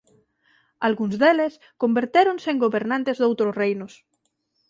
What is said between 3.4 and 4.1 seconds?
reinos.